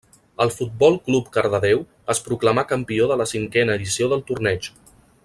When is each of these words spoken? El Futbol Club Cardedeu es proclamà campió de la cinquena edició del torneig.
El 0.45 0.51
Futbol 0.53 0.95
Club 1.09 1.27
Cardedeu 1.35 1.83
es 2.15 2.23
proclamà 2.29 2.63
campió 2.73 3.11
de 3.13 3.21
la 3.23 3.29
cinquena 3.35 3.79
edició 3.81 4.13
del 4.15 4.29
torneig. 4.31 4.73